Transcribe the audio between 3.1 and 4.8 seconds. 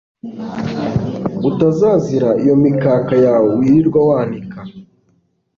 yawe wirirwa wanika